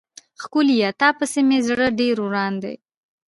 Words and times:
ښکليه 0.41 0.89
تا 0.99 1.09
پسې 1.17 1.41
مې 1.47 1.59
زړه 1.67 1.87
ډير 1.99 2.15
وران 2.25 2.53
دی. 2.63 2.75